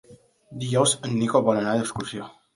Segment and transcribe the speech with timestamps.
[0.63, 2.33] Dijous en Nico vol anar d'excursió.